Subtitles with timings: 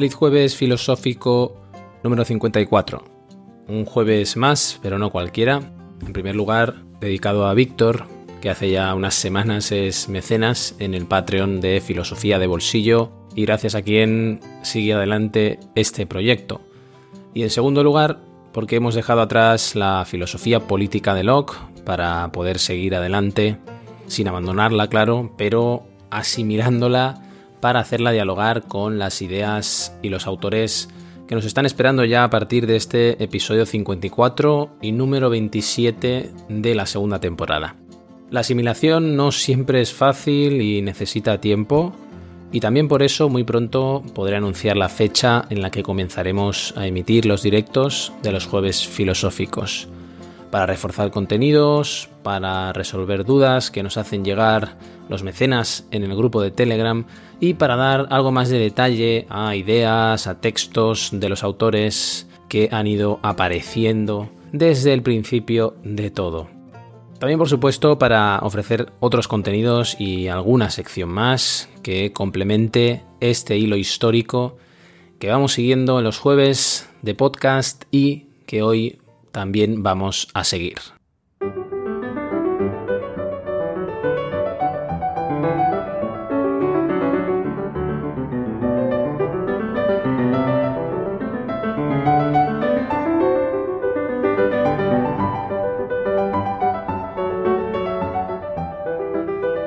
[0.00, 1.60] Feliz jueves filosófico
[2.02, 3.04] número 54.
[3.68, 5.74] Un jueves más, pero no cualquiera.
[6.00, 8.06] En primer lugar, dedicado a Víctor,
[8.40, 13.44] que hace ya unas semanas es mecenas en el Patreon de Filosofía de Bolsillo y
[13.44, 16.62] gracias a quien sigue adelante este proyecto.
[17.34, 18.20] Y en segundo lugar,
[18.54, 23.58] porque hemos dejado atrás la filosofía política de Locke para poder seguir adelante,
[24.06, 27.29] sin abandonarla, claro, pero asimilándola
[27.60, 30.88] para hacerla dialogar con las ideas y los autores
[31.30, 36.74] que nos están esperando ya a partir de este episodio 54 y número 27 de
[36.74, 37.76] la segunda temporada.
[38.30, 41.92] La asimilación no siempre es fácil y necesita tiempo,
[42.52, 46.86] y también por eso muy pronto podré anunciar la fecha en la que comenzaremos a
[46.86, 49.88] emitir los directos de los jueves filosóficos,
[50.50, 54.76] para reforzar contenidos, para resolver dudas que nos hacen llegar
[55.10, 57.04] los mecenas en el grupo de Telegram
[57.40, 62.68] y para dar algo más de detalle a ideas, a textos de los autores que
[62.72, 66.48] han ido apareciendo desde el principio de todo.
[67.18, 73.76] También, por supuesto, para ofrecer otros contenidos y alguna sección más que complemente este hilo
[73.76, 74.56] histórico
[75.18, 79.00] que vamos siguiendo en los jueves de podcast y que hoy
[79.32, 80.76] también vamos a seguir.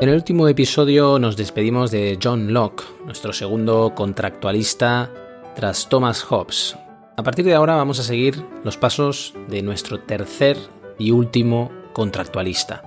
[0.04, 5.10] En el último episodio nos despedimos de John Locke, nuestro segundo contractualista
[5.56, 6.76] tras Thomas Hobbes.
[7.16, 10.58] A partir de ahora vamos a seguir los pasos de nuestro tercer
[11.00, 12.84] y último contractualista.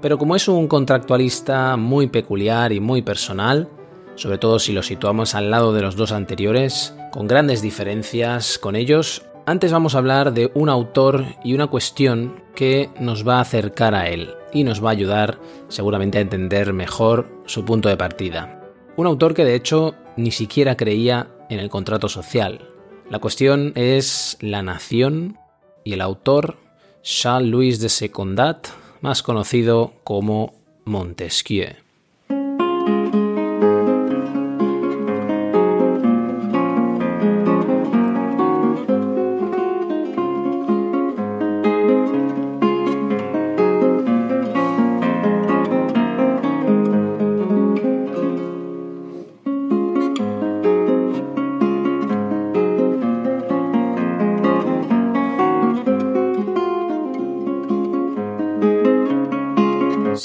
[0.00, 3.68] Pero como es un contractualista muy peculiar y muy personal,
[4.14, 8.74] sobre todo si lo situamos al lado de los dos anteriores, con grandes diferencias con
[8.74, 13.42] ellos, antes vamos a hablar de un autor y una cuestión que nos va a
[13.42, 15.38] acercar a él y nos va a ayudar
[15.68, 18.60] seguramente a entender mejor su punto de partida.
[18.96, 22.70] Un autor que de hecho ni siquiera creía en el contrato social.
[23.10, 25.38] La cuestión es la nación
[25.82, 26.56] y el autor
[27.02, 28.68] Charles-Louis de Secondat,
[29.02, 31.83] más conocido como Montesquieu.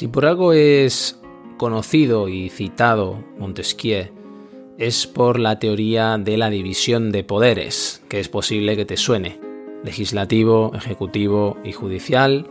[0.09, 1.22] Si por algo es
[1.58, 4.08] conocido y citado Montesquieu,
[4.80, 9.40] es por la teoría de la división de poderes, que es posible que te suene,
[9.84, 12.48] legislativo, ejecutivo y judicial,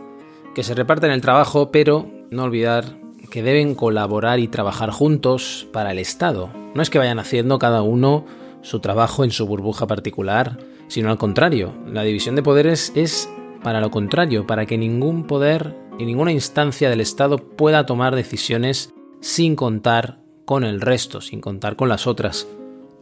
[0.55, 2.97] que se reparten el trabajo, pero no olvidar
[3.29, 6.49] que deben colaborar y trabajar juntos para el Estado.
[6.73, 8.25] No es que vayan haciendo cada uno
[8.61, 13.29] su trabajo en su burbuja particular, sino al contrario, la división de poderes es
[13.61, 18.93] para lo contrario, para que ningún poder y ninguna instancia del Estado pueda tomar decisiones
[19.19, 22.47] sin contar con el resto, sin contar con las otras.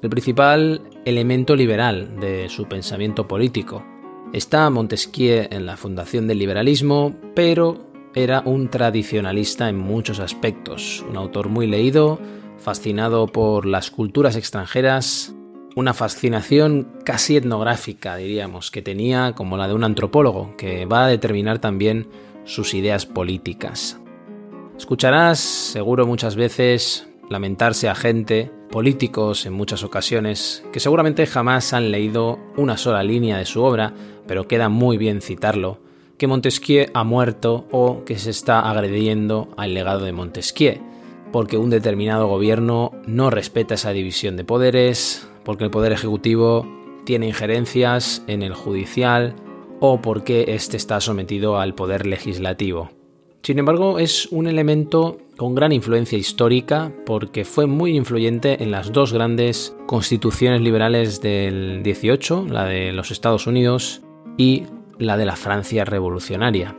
[0.01, 3.85] El principal elemento liberal de su pensamiento político.
[4.33, 11.17] Está Montesquieu en la fundación del liberalismo, pero era un tradicionalista en muchos aspectos, un
[11.17, 12.19] autor muy leído,
[12.57, 15.35] fascinado por las culturas extranjeras,
[15.75, 21.07] una fascinación casi etnográfica, diríamos, que tenía como la de un antropólogo, que va a
[21.07, 22.07] determinar también
[22.47, 23.99] sus ideas políticas.
[24.77, 31.91] Escucharás, seguro muchas veces, lamentarse a gente, políticos en muchas ocasiones, que seguramente jamás han
[31.91, 33.93] leído una sola línea de su obra,
[34.27, 35.79] pero queda muy bien citarlo,
[36.17, 40.79] que Montesquieu ha muerto o que se está agrediendo al legado de Montesquieu,
[41.31, 46.67] porque un determinado gobierno no respeta esa división de poderes, porque el poder ejecutivo
[47.05, 49.35] tiene injerencias en el judicial
[49.79, 52.89] o porque éste está sometido al poder legislativo.
[53.43, 58.91] Sin embargo, es un elemento con gran influencia histórica porque fue muy influyente en las
[58.91, 64.01] dos grandes constituciones liberales del 18, la de los Estados Unidos
[64.37, 64.63] y
[64.97, 66.75] la de la Francia revolucionaria.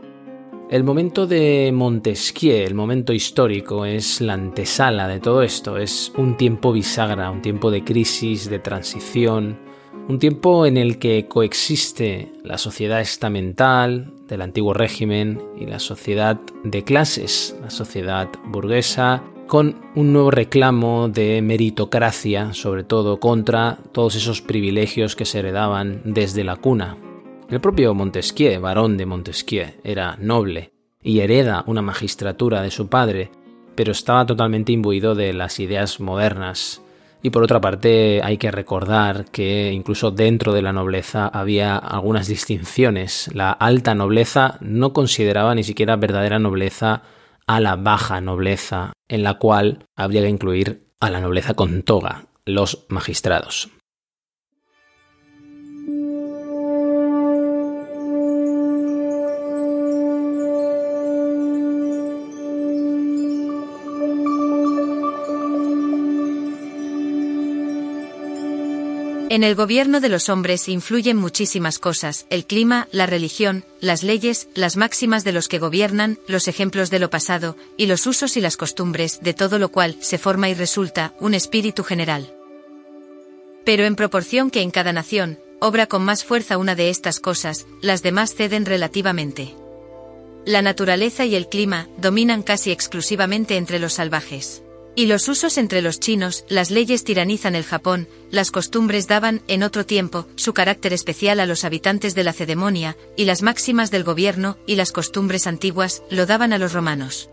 [0.70, 6.36] El momento de Montesquieu, el momento histórico, es la antesala de todo esto, es un
[6.36, 9.58] tiempo bisagra, un tiempo de crisis, de transición,
[10.08, 16.38] un tiempo en el que coexiste la sociedad estamental del antiguo régimen y la sociedad
[16.64, 24.14] de clases, la sociedad burguesa, con un nuevo reclamo de meritocracia, sobre todo contra todos
[24.14, 26.96] esos privilegios que se heredaban desde la cuna.
[27.50, 33.30] El propio Montesquieu, varón de Montesquieu, era noble y hereda una magistratura de su padre,
[33.74, 36.82] pero estaba totalmente imbuido de las ideas modernas
[37.22, 42.28] y por otra parte hay que recordar que incluso dentro de la nobleza había algunas
[42.28, 43.30] distinciones.
[43.34, 47.02] La alta nobleza no consideraba ni siquiera verdadera nobleza
[47.46, 52.26] a la baja nobleza, en la cual habría que incluir a la nobleza con toga,
[52.44, 53.70] los magistrados.
[69.30, 74.48] En el gobierno de los hombres influyen muchísimas cosas, el clima, la religión, las leyes,
[74.54, 78.40] las máximas de los que gobiernan, los ejemplos de lo pasado, y los usos y
[78.40, 82.34] las costumbres, de todo lo cual se forma y resulta un espíritu general.
[83.66, 87.66] Pero en proporción que en cada nación, obra con más fuerza una de estas cosas,
[87.82, 89.54] las demás ceden relativamente.
[90.46, 94.62] La naturaleza y el clima dominan casi exclusivamente entre los salvajes.
[94.98, 99.62] Y los usos entre los chinos, las leyes tiranizan el Japón, las costumbres daban, en
[99.62, 104.02] otro tiempo, su carácter especial a los habitantes de la cedemonia, y las máximas del
[104.02, 107.30] gobierno, y las costumbres antiguas, lo daban a los romanos.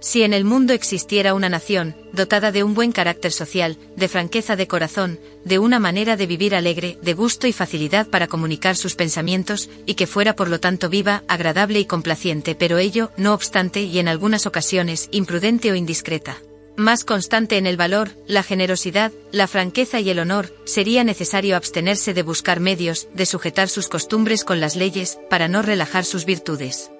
[0.00, 4.56] Si en el mundo existiera una nación, dotada de un buen carácter social, de franqueza
[4.56, 8.94] de corazón, de una manera de vivir alegre, de gusto y facilidad para comunicar sus
[8.94, 13.82] pensamientos, y que fuera por lo tanto viva, agradable y complaciente, pero ello, no obstante,
[13.82, 16.38] y en algunas ocasiones, imprudente o indiscreta.
[16.76, 22.14] Más constante en el valor, la generosidad, la franqueza y el honor, sería necesario abstenerse
[22.14, 26.90] de buscar medios, de sujetar sus costumbres con las leyes, para no relajar sus virtudes.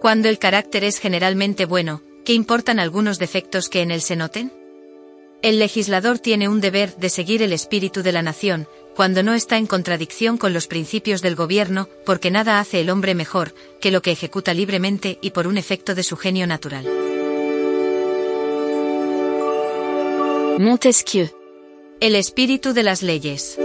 [0.00, 4.52] Cuando el carácter es generalmente bueno, ¿qué importan algunos defectos que en él se noten?
[5.42, 9.56] El legislador tiene un deber de seguir el espíritu de la nación, cuando no está
[9.56, 14.02] en contradicción con los principios del gobierno, porque nada hace el hombre mejor que lo
[14.02, 16.84] que ejecuta libremente y por un efecto de su genio natural.
[20.58, 21.28] Montesquieu.
[22.00, 23.58] El espíritu de las leyes.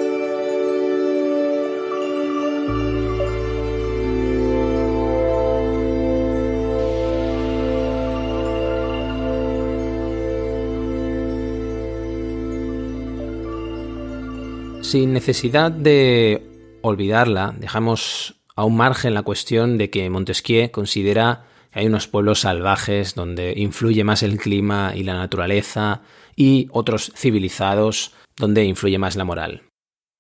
[14.94, 16.44] Sin necesidad de
[16.84, 22.42] olvidarla, dejamos a un margen la cuestión de que Montesquieu considera que hay unos pueblos
[22.42, 26.04] salvajes donde influye más el clima y la naturaleza
[26.36, 29.64] y otros civilizados donde influye más la moral.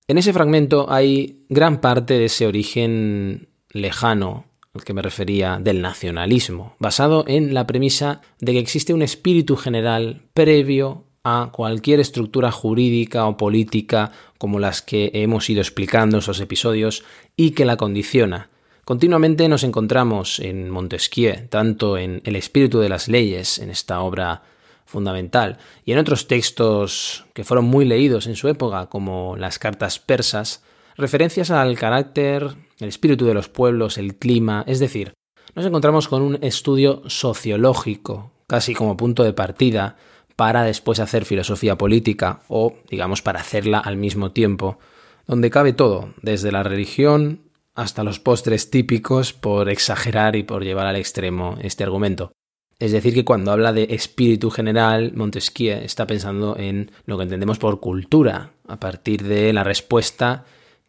[0.07, 5.83] En ese fragmento hay gran parte de ese origen lejano al que me refería del
[5.83, 12.51] nacionalismo, basado en la premisa de que existe un espíritu general previo a cualquier estructura
[12.51, 17.03] jurídica o política como las que hemos ido explicando en esos episodios
[17.37, 18.49] y que la condiciona.
[18.83, 24.43] Continuamente nos encontramos en Montesquieu, tanto en El espíritu de las leyes, en esta obra
[24.85, 29.99] fundamental, y en otros textos que fueron muy leídos en su época, como las cartas
[29.99, 30.61] persas,
[30.97, 35.13] referencias al carácter, el espíritu de los pueblos, el clima, es decir,
[35.55, 39.95] nos encontramos con un estudio sociológico, casi como punto de partida,
[40.35, 44.79] para después hacer filosofía política o, digamos, para hacerla al mismo tiempo,
[45.27, 47.41] donde cabe todo, desde la religión
[47.75, 52.31] hasta los postres típicos por exagerar y por llevar al extremo este argumento.
[52.79, 57.57] Es decir, que cuando habla de espíritu general, Montesquieu está pensando en lo que entendemos
[57.57, 60.45] por cultura, a partir de la respuesta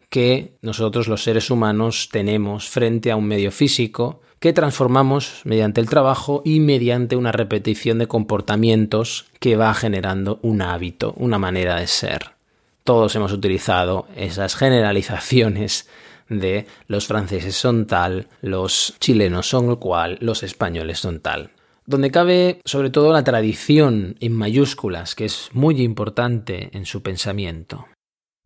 [0.09, 5.89] que nosotros los seres humanos tenemos frente a un medio físico que transformamos mediante el
[5.89, 11.87] trabajo y mediante una repetición de comportamientos que va generando un hábito, una manera de
[11.87, 12.33] ser.
[12.83, 15.89] Todos hemos utilizado esas generalizaciones
[16.29, 21.53] de los franceses son tal, los chilenos son cual, los españoles son tal.
[21.87, 27.87] Donde cabe sobre todo la tradición en mayúsculas, que es muy importante en su pensamiento.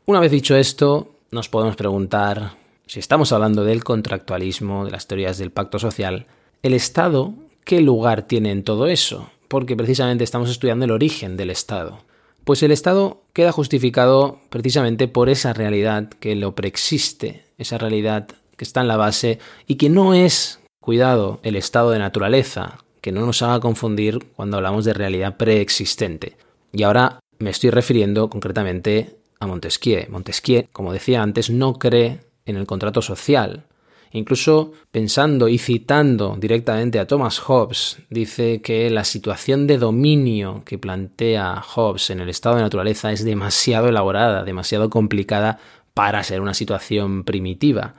[0.06, 2.52] Una vez dicho esto, nos podemos preguntar
[2.88, 6.26] si estamos hablando del contractualismo, de las teorías del pacto social,
[6.62, 9.30] ¿el Estado qué lugar tiene en todo eso?
[9.46, 11.98] Porque precisamente estamos estudiando el origen del Estado.
[12.44, 18.26] Pues el Estado queda justificado precisamente por esa realidad que lo preexiste, esa realidad
[18.56, 23.12] que está en la base y que no es, cuidado, el estado de naturaleza, que
[23.12, 26.38] no nos haga confundir cuando hablamos de realidad preexistente.
[26.72, 30.06] Y ahora me estoy refiriendo concretamente a Montesquieu.
[30.08, 33.64] Montesquieu, como decía antes, no cree en el contrato social,
[34.12, 40.78] Incluso pensando y citando directamente a Thomas Hobbes, dice que la situación de dominio que
[40.78, 45.58] plantea Hobbes en el estado de naturaleza es demasiado elaborada, demasiado complicada
[45.92, 47.96] para ser una situación primitiva.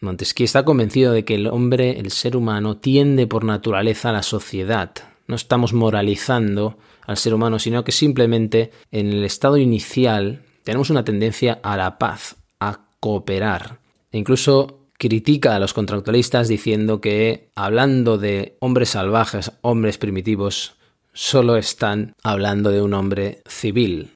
[0.00, 4.22] Montesquieu está convencido de que el hombre, el ser humano, tiende por naturaleza a la
[4.22, 4.90] sociedad.
[5.26, 6.76] No estamos moralizando
[7.06, 11.98] al ser humano, sino que simplemente en el estado inicial tenemos una tendencia a la
[11.98, 13.85] paz, a cooperar.
[14.12, 20.76] E incluso critica a los contractualistas diciendo que, hablando de hombres salvajes, hombres primitivos,
[21.12, 24.12] solo están hablando de un hombre civil.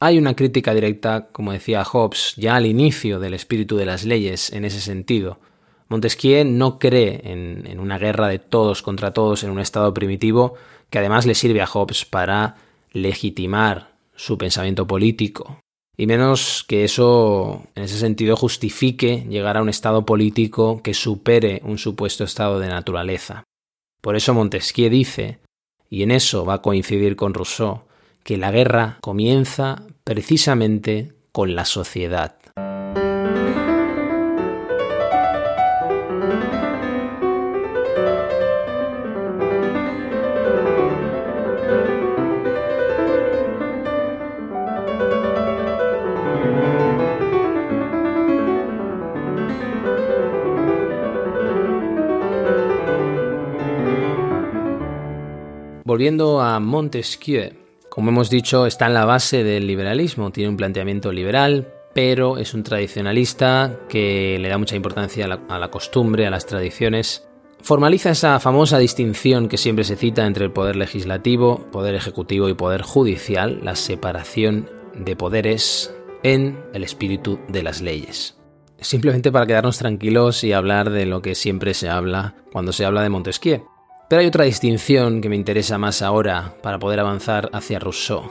[0.00, 4.52] Hay una crítica directa, como decía Hobbes, ya al inicio del espíritu de las leyes
[4.52, 5.38] en ese sentido.
[5.88, 10.54] Montesquieu no cree en, en una guerra de todos contra todos en un estado primitivo
[10.90, 12.56] que además le sirve a Hobbes para
[12.92, 15.60] legitimar su pensamiento político,
[15.96, 21.60] y menos que eso, en ese sentido, justifique llegar a un estado político que supere
[21.64, 23.44] un supuesto estado de naturaleza.
[24.00, 25.38] Por eso Montesquieu dice,
[25.88, 27.84] y en eso va a coincidir con Rousseau,
[28.24, 32.36] que la guerra comienza precisamente con la sociedad.
[55.84, 57.52] Volviendo a Montesquieu,
[57.90, 62.54] como hemos dicho, está en la base del liberalismo, tiene un planteamiento liberal, pero es
[62.54, 67.28] un tradicionalista que le da mucha importancia a la, costumbre, a las tradiciones.
[67.60, 72.54] Formaliza esa famosa distinción que siempre se cita entre el poder legislativo, poder ejecutivo y
[72.54, 78.38] poder judicial, la separación de poderes en el espíritu de las leyes.
[78.80, 83.02] Simplemente para quedarnos tranquilos y hablar de lo que siempre se habla cuando se habla
[83.02, 83.73] de Montesquieu.
[84.14, 88.30] Pero hay otra distinción que me interesa más ahora para poder avanzar hacia Rousseau,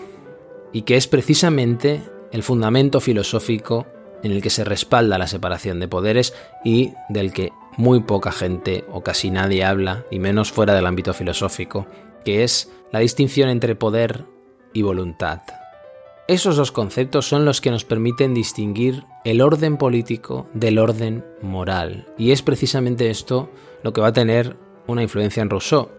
[0.71, 3.85] y que es precisamente el fundamento filosófico
[4.23, 8.85] en el que se respalda la separación de poderes y del que muy poca gente
[8.93, 11.85] o casi nadie habla, y menos fuera del ámbito filosófico,
[12.23, 14.23] que es la distinción entre poder
[14.71, 15.41] y voluntad.
[16.29, 22.07] Esos dos conceptos son los que nos permiten distinguir el orden político del orden moral,
[22.17, 23.49] y es precisamente esto
[23.83, 24.55] lo que va a tener
[24.87, 25.89] una influencia en Rousseau,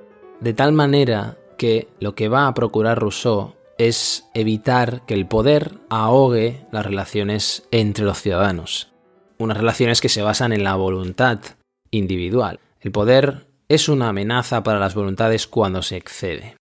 [0.41, 5.79] de tal manera que lo que va a procurar Rousseau es evitar que el poder
[5.89, 8.93] ahogue las relaciones entre los ciudadanos,
[9.39, 11.41] unas relaciones que se basan en la voluntad
[11.91, 12.61] individual.
[12.81, 16.57] El poder es una amenaza para las voluntades cuando se excede.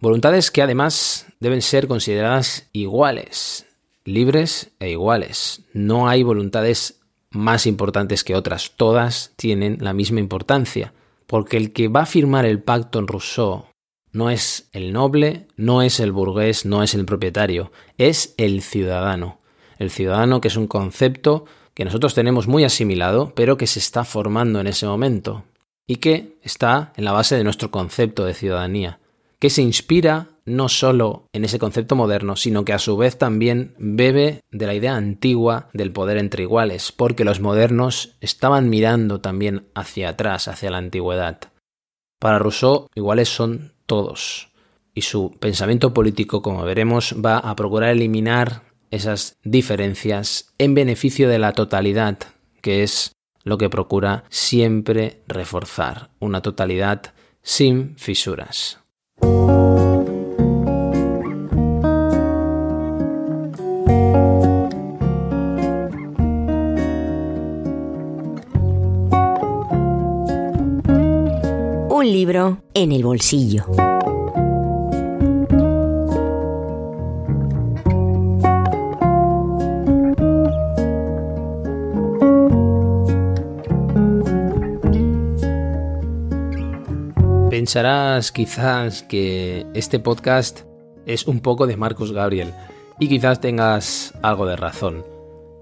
[0.00, 3.66] Voluntades que además deben ser consideradas iguales,
[4.04, 5.62] libres e iguales.
[5.72, 7.00] No hay voluntades
[7.30, 10.92] más importantes que otras, todas tienen la misma importancia
[11.32, 13.64] porque el que va a firmar el pacto en Rousseau
[14.12, 19.40] no es el noble, no es el burgués, no es el propietario, es el ciudadano.
[19.78, 24.04] El ciudadano que es un concepto que nosotros tenemos muy asimilado, pero que se está
[24.04, 25.44] formando en ese momento
[25.86, 29.00] y que está en la base de nuestro concepto de ciudadanía,
[29.42, 33.74] que se inspira no solo en ese concepto moderno, sino que a su vez también
[33.76, 39.66] bebe de la idea antigua del poder entre iguales, porque los modernos estaban mirando también
[39.74, 41.40] hacia atrás, hacia la antigüedad.
[42.20, 44.52] Para Rousseau, iguales son todos,
[44.94, 51.40] y su pensamiento político, como veremos, va a procurar eliminar esas diferencias en beneficio de
[51.40, 52.16] la totalidad,
[52.60, 53.10] que es
[53.42, 58.81] lo que procura siempre reforzar, una totalidad sin fisuras.
[72.12, 73.91] Libro en el bolsillo.
[87.72, 90.66] Pensarás quizás que este podcast
[91.06, 92.52] es un poco de Marcus Gabriel
[93.00, 95.06] y quizás tengas algo de razón.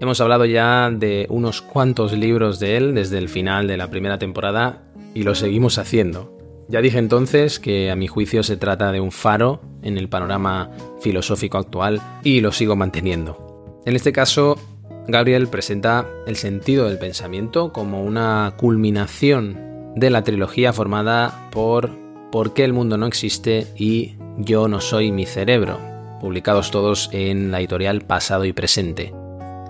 [0.01, 4.19] Hemos hablado ya de unos cuantos libros de él desde el final de la primera
[4.19, 6.37] temporada y lo seguimos haciendo.
[6.67, 10.69] Ya dije entonces que a mi juicio se trata de un faro en el panorama
[10.99, 13.79] filosófico actual y lo sigo manteniendo.
[13.85, 14.59] En este caso,
[15.07, 22.00] Gabriel presenta el sentido del pensamiento como una culminación de la trilogía formada por
[22.31, 23.67] ¿Por qué el mundo no existe?
[23.75, 25.77] y Yo no soy mi cerebro,
[26.21, 29.13] publicados todos en la editorial Pasado y Presente.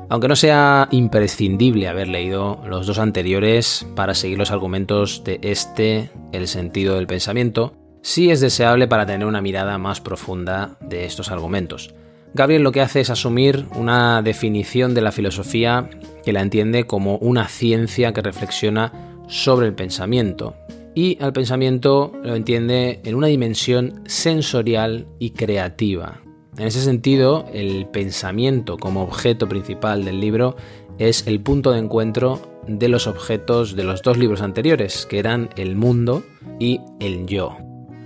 [0.09, 6.11] Aunque no sea imprescindible haber leído los dos anteriores para seguir los argumentos de este,
[6.33, 11.31] el sentido del pensamiento, sí es deseable para tener una mirada más profunda de estos
[11.31, 11.95] argumentos.
[12.35, 15.89] Gabriel lo que hace es asumir una definición de la filosofía
[16.23, 20.55] que la entiende como una ciencia que reflexiona sobre el pensamiento,
[20.95, 26.21] y al pensamiento lo entiende en una dimensión sensorial y creativa,
[26.57, 30.57] en ese sentido, el pensamiento como objeto principal del libro
[30.99, 35.49] es el punto de encuentro de los objetos de los dos libros anteriores, que eran
[35.55, 36.23] el mundo
[36.59, 37.57] y el yo.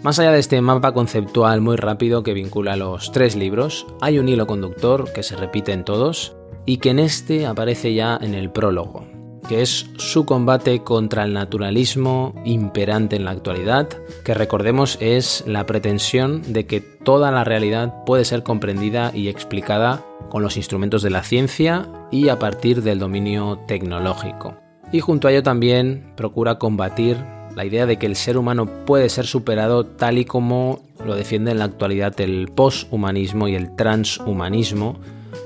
[0.04, 4.30] Más allá de este mapa conceptual muy rápido que vincula los tres libros, hay un
[4.30, 6.36] hilo conductor que se repite en todos
[6.68, 9.08] y que en este aparece ya en el prólogo,
[9.48, 13.90] que es su combate contra el naturalismo imperante en la actualidad,
[14.24, 20.04] que recordemos es la pretensión de que toda la realidad puede ser comprendida y explicada
[20.30, 24.56] con los instrumentos de la ciencia y a partir del dominio tecnológico.
[24.92, 27.18] Y junto a ello también procura combatir
[27.56, 31.52] la idea de que el ser humano puede ser superado tal y como lo defiende
[31.52, 35.00] en la actualidad el posthumanismo y el transhumanismo,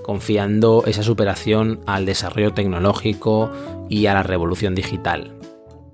[0.09, 3.51] confiando esa superación al desarrollo tecnológico
[3.89, 5.35] y a la revolución digital.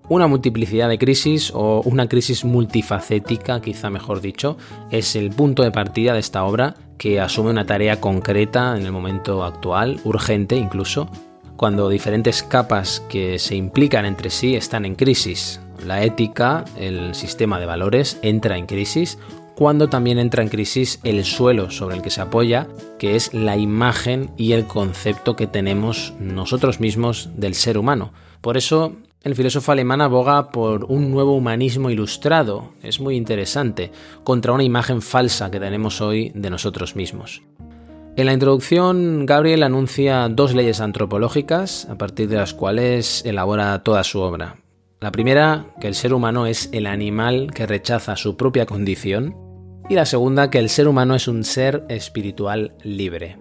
[0.08, 4.56] Una multiplicidad de crisis o una crisis multifacética, quizá mejor dicho,
[4.90, 8.94] es el punto de partida de esta obra que asume una tarea concreta en el
[8.94, 11.10] momento actual, urgente incluso,
[11.58, 15.60] cuando diferentes capas que se implican entre sí están en crisis.
[15.86, 19.18] La ética, el sistema de valores, entra en crisis
[19.56, 22.68] cuando también entra en crisis el suelo sobre el que se apoya,
[23.00, 28.14] que es la imagen y el concepto que tenemos nosotros mismos del ser humano.
[28.42, 33.92] Por eso el filósofo alemán aboga por un nuevo humanismo ilustrado, es muy interesante,
[34.24, 37.42] contra una imagen falsa que tenemos hoy de nosotros mismos.
[38.18, 44.04] En la introducción, Gabriel anuncia dos leyes antropológicas a partir de las cuales elabora toda
[44.04, 44.58] su obra.
[45.02, 49.36] La primera, que el ser humano es el animal que rechaza su propia condición,
[49.90, 53.38] y la segunda que el ser humano es un ser espiritual libre.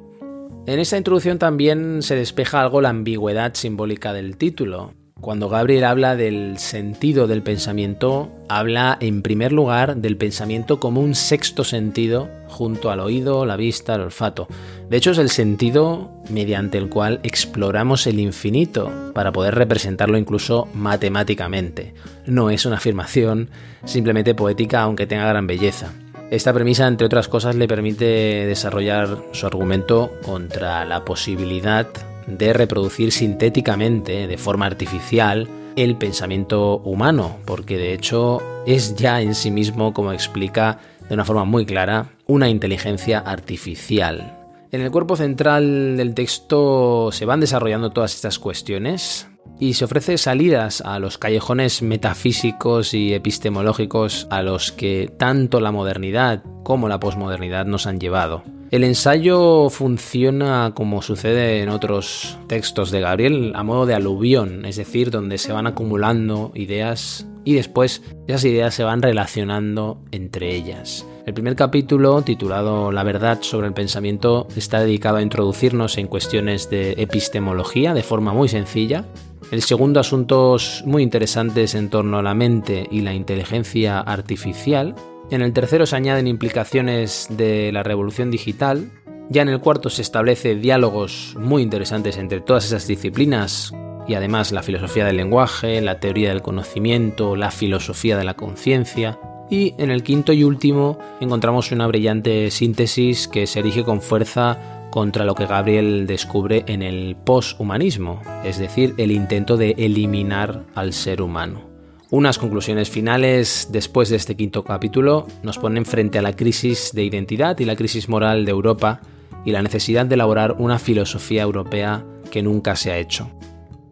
[0.67, 4.95] En esta introducción también se despeja algo la ambigüedad simbólica del título.
[5.21, 11.15] Cuando Gabriel habla del sentido del pensamiento, habla en primer lugar del pensamiento como un
[11.15, 14.49] sexto sentido junto al oído, la vista, el olfato.
[14.91, 20.69] De hecho es el sentido mediante el cual exploramos el infinito para poder representarlo incluso
[20.75, 21.95] matemáticamente.
[22.27, 23.51] No es una afirmación
[23.85, 25.93] simplemente poética aunque tenga gran belleza.
[26.31, 28.05] Esta premisa, entre otras cosas, le permite
[28.47, 31.87] desarrollar su argumento contra la posibilidad
[32.27, 39.35] de reproducir sintéticamente, de forma artificial, el pensamiento humano, porque de hecho es ya en
[39.35, 44.39] sí mismo, como explica de una forma muy clara, una inteligencia artificial.
[44.73, 49.29] En el cuerpo central del texto se van desarrollando todas estas cuestiones,
[49.59, 55.73] y se ofrece salidas a los callejones metafísicos y epistemológicos a los que tanto la
[55.73, 58.43] modernidad como la posmodernidad nos han llevado.
[58.71, 64.77] El ensayo funciona como sucede en otros textos de Gabriel a modo de aluvión, es
[64.77, 71.07] decir, donde se van acumulando ideas y después esas ideas se van relacionando entre ellas.
[71.27, 76.69] El primer capítulo, titulado La verdad sobre el pensamiento, está dedicado a introducirnos en cuestiones
[76.69, 79.05] de epistemología de forma muy sencilla
[79.51, 84.95] el segundo, asuntos muy interesantes en torno a la mente y la inteligencia artificial.
[85.31, 88.91] En el tercero se añaden implicaciones de la revolución digital.
[89.31, 93.73] Ya en el cuarto se establece diálogos muy interesantes entre todas esas disciplinas
[94.07, 99.19] y además la filosofía del lenguaje, la teoría del conocimiento, la filosofía de la conciencia.
[99.51, 104.84] Y en el quinto y último encontramos una brillante síntesis que se erige con fuerza
[104.95, 110.93] contra lo que Gabriel descubre en el poshumanismo, es decir, el intento de eliminar al
[110.93, 111.63] ser humano.
[112.11, 117.03] Unas conclusiones finales después de este quinto capítulo nos ponen frente a la crisis de
[117.03, 119.01] identidad y la crisis moral de Europa
[119.45, 123.29] y la necesidad de elaborar una filosofía europea que nunca se ha hecho.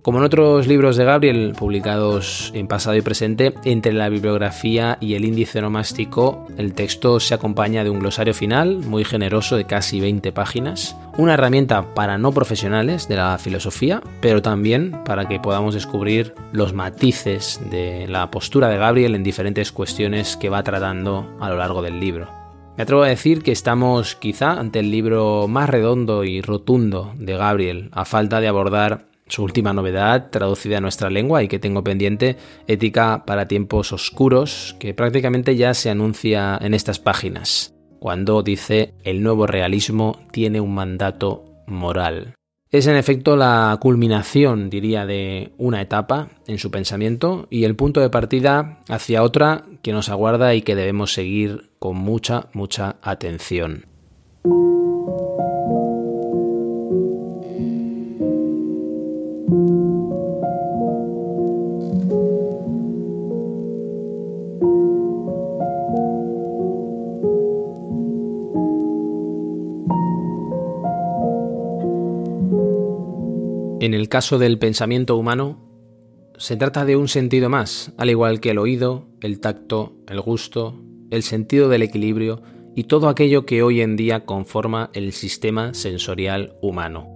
[0.02, 5.14] Como en otros libros de Gabriel, publicados en pasado y presente, entre la bibliografía y
[5.14, 10.00] el índice nomástico, el texto se acompaña de un glosario final muy generoso de casi
[10.00, 15.72] 20 páginas, una herramienta para no profesionales de la filosofía, pero también para que podamos
[15.72, 21.48] descubrir los matices de la postura de Gabriel en diferentes cuestiones que va tratando a
[21.48, 22.28] lo largo del libro.
[22.76, 27.36] Me atrevo a decir que estamos quizá ante el libro más redondo y rotundo de
[27.36, 31.82] Gabriel, a falta de abordar su última novedad, traducida a nuestra lengua y que tengo
[31.82, 38.94] pendiente, Ética para tiempos oscuros, que prácticamente ya se anuncia en estas páginas, cuando dice
[39.04, 42.34] el nuevo realismo tiene un mandato moral.
[42.72, 48.00] Es en efecto la culminación, diría, de una etapa en su pensamiento y el punto
[48.00, 53.84] de partida hacia otra que nos aguarda y que debemos seguir con mucha, mucha atención.
[73.82, 75.58] En el caso del pensamiento humano,
[76.38, 80.80] se trata de un sentido más, al igual que el oído, el tacto, el gusto,
[81.10, 82.42] el sentido del equilibrio
[82.76, 87.08] y todo aquello que hoy en día conforma el sistema sensorial humano.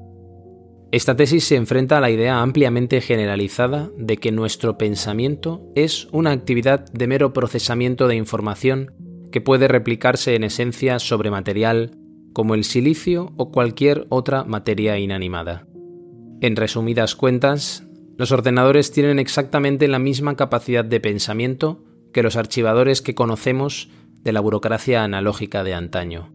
[0.90, 6.33] Esta tesis se enfrenta a la idea ampliamente generalizada de que nuestro pensamiento es una
[6.33, 8.92] actividad de mero procesamiento de información
[9.31, 11.96] que puede replicarse en esencia sobre material
[12.33, 15.68] como el silicio o cualquier otra materia inanimada.
[16.40, 17.85] En resumidas cuentas,
[18.18, 23.90] los ordenadores tienen exactamente la misma capacidad de pensamiento que los archivadores que conocemos
[24.22, 26.33] de la burocracia analógica de antaño.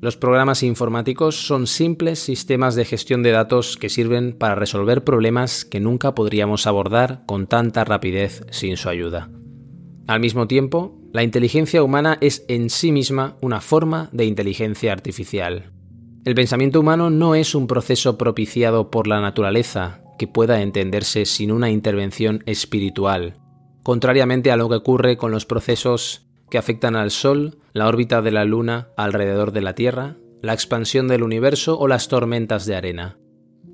[0.00, 5.64] Los programas informáticos son simples sistemas de gestión de datos que sirven para resolver problemas
[5.64, 9.30] que nunca podríamos abordar con tanta rapidez sin su ayuda.
[10.08, 15.70] Al mismo tiempo, la inteligencia humana es en sí misma una forma de inteligencia artificial.
[16.24, 21.50] El pensamiento humano no es un proceso propiciado por la naturaleza que pueda entenderse sin
[21.50, 23.40] una intervención espiritual,
[23.82, 28.30] contrariamente a lo que ocurre con los procesos que afectan al Sol, la órbita de
[28.30, 33.18] la Luna alrededor de la Tierra, la expansión del universo o las tormentas de arena.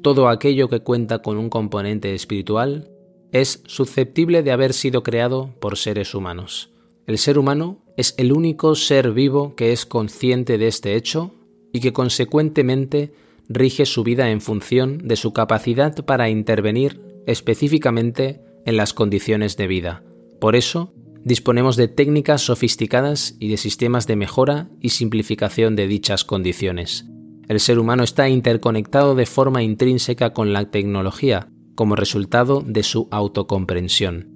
[0.01, 2.91] Todo aquello que cuenta con un componente espiritual
[3.31, 6.73] es susceptible de haber sido creado por seres humanos.
[7.07, 11.35] El ser humano es el único ser vivo que es consciente de este hecho
[11.73, 13.13] y que consecuentemente
[13.49, 19.67] rige su vida en función de su capacidad para intervenir específicamente en las condiciones de
[19.67, 20.03] vida.
[20.41, 20.93] Por eso,
[21.25, 27.07] disponemos de técnicas sofisticadas y de sistemas de mejora y simplificación de dichas condiciones.
[27.49, 33.09] El ser humano está interconectado de forma intrínseca con la tecnología como resultado de su
[33.11, 34.29] autocomprensión.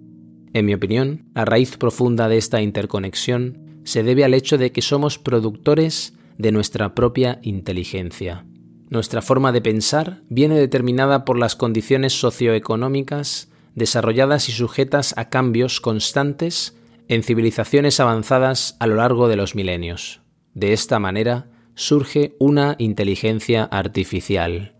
[0.55, 4.81] En mi opinión, la raíz profunda de esta interconexión se debe al hecho de que
[4.81, 8.44] somos productores de nuestra propia inteligencia.
[8.90, 15.81] Nuestra forma de pensar viene determinada por las condiciones socioeconómicas desarrolladas y sujetas a cambios
[15.81, 16.76] constantes
[17.09, 20.20] en civilizaciones avanzadas a lo largo de los milenios.
[20.52, 24.74] De esta manera surge una inteligencia artificial,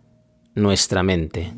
[0.55, 1.55] nuestra mente.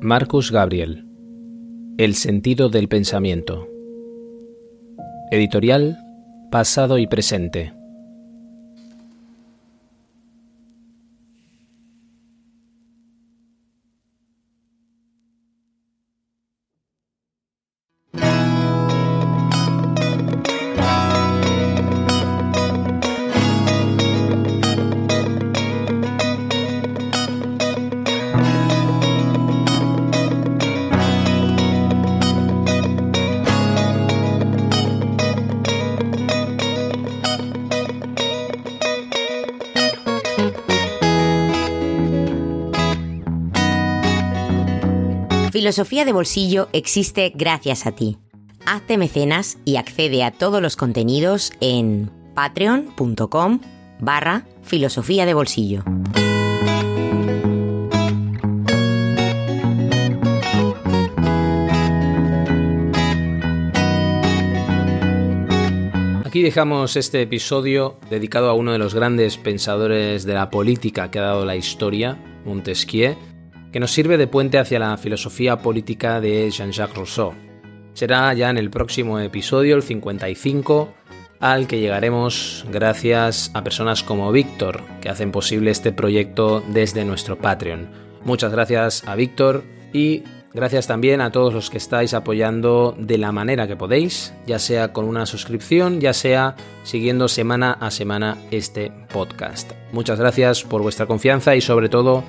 [0.00, 1.06] Marcus Gabriel
[1.96, 3.68] El sentido del pensamiento
[5.30, 5.98] Editorial
[6.50, 7.72] Pasado y Presente.
[45.64, 48.18] Filosofía de Bolsillo existe gracias a ti.
[48.66, 53.60] Hazte mecenas y accede a todos los contenidos en patreon.com
[53.98, 55.82] barra filosofía de bolsillo.
[66.26, 71.20] Aquí dejamos este episodio dedicado a uno de los grandes pensadores de la política que
[71.20, 73.16] ha dado la historia, Montesquieu,
[73.74, 77.34] que nos sirve de puente hacia la filosofía política de Jean-Jacques Rousseau.
[77.92, 80.94] Será ya en el próximo episodio, el 55,
[81.40, 87.36] al que llegaremos gracias a personas como Víctor, que hacen posible este proyecto desde nuestro
[87.36, 87.88] Patreon.
[88.24, 93.32] Muchas gracias a Víctor y gracias también a todos los que estáis apoyando de la
[93.32, 98.92] manera que podéis, ya sea con una suscripción, ya sea siguiendo semana a semana este
[99.12, 99.72] podcast.
[99.90, 102.22] Muchas gracias por vuestra confianza y sobre todo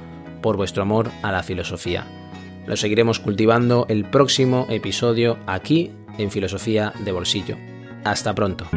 [0.46, 2.06] por vuestro amor a la filosofía.
[2.68, 7.58] Lo seguiremos cultivando el próximo episodio aquí en Filosofía de Bolsillo.
[8.04, 8.68] Hasta pronto.